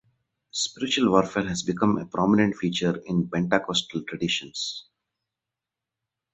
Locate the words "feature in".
2.55-3.29